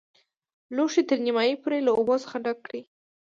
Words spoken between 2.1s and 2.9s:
څخه ډک کړئ.